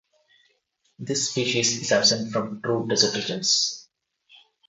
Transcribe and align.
This 0.97 1.29
species 1.29 1.79
is 1.79 1.91
absent 1.91 2.33
from 2.33 2.59
true 2.63 2.87
desert 2.87 3.13
regions. 3.13 3.87